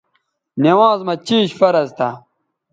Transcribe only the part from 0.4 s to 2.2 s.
نِوانز مہ چیش فرض تھا